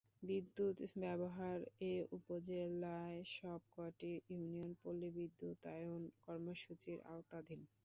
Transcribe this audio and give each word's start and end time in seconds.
বিদ্যুৎ 0.23 0.77
ব্যবহার 0.95 1.57
এ 1.85 1.95
উপজেলার 2.17 3.13
সবক’টি 3.33 4.11
ইউনিয়ন 4.31 4.71
পল্লিবিদ্যুতায়ন 4.81 6.01
কর্মসূচির 6.23 6.99
আওতাধীন। 7.11 7.61